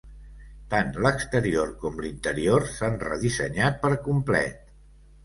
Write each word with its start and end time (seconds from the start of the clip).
Tant 0.73 0.87
l'exterior 1.05 1.69
com 1.83 2.01
l'interior 2.05 2.65
s'han 2.79 2.97
redissenyat 3.05 3.79
per 3.85 3.93
complet. 4.09 4.65